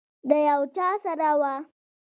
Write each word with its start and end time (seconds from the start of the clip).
د 0.29 0.31
یو 0.47 0.61
چا 0.75 0.89
سره 1.03 1.29
وه. 1.39 1.55